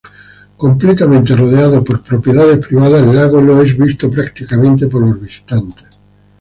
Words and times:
Completamente 0.57 1.35
rodeado 1.35 1.83
por 1.83 2.01
propiedades 2.01 2.57
privadas, 2.65 3.03
el 3.03 3.13
lago 3.15 3.39
no 3.39 3.61
es 3.61 3.77
visto 3.77 4.09
prácticamente 4.09 4.87
por 4.87 5.07
los 5.07 5.21
visitantes. 5.21 5.89